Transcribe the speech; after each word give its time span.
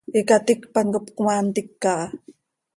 Icaticpan 0.19 0.87
cop 0.93 1.05
cmaa 1.15 1.41
ntica 1.45 1.91
ha. 1.99 2.05